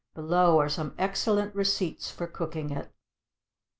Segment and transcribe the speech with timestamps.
[0.15, 2.91] Below are some excellent receipts for cooking it.